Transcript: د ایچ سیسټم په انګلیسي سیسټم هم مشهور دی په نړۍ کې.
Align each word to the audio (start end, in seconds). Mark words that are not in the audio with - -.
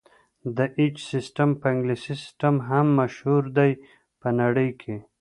د 0.57 0.59
ایچ 0.79 0.95
سیسټم 1.11 1.49
په 1.59 1.65
انګلیسي 1.73 2.13
سیسټم 2.23 2.55
هم 2.69 2.85
مشهور 2.99 3.43
دی 3.57 3.71
په 4.21 4.27
نړۍ 4.41 4.69
کې. 4.81 4.95